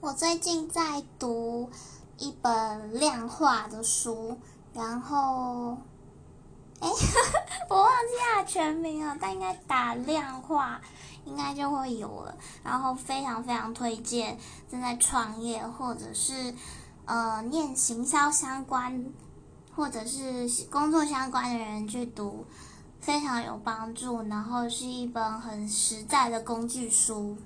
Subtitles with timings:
[0.00, 1.68] 我最近在读
[2.18, 4.38] 一本量化的书，
[4.72, 5.76] 然后，
[6.78, 6.88] 哎，
[7.68, 10.80] 我忘记它的全名了，但应该打量化，
[11.24, 12.36] 应该就会有了。
[12.62, 14.38] 然后非常非常推荐
[14.70, 16.54] 正在创业或者是
[17.04, 19.04] 呃念行销相关
[19.74, 22.46] 或者是工作相关的人去读，
[23.00, 24.22] 非常有帮助。
[24.28, 27.36] 然后是一本很实在的工具书。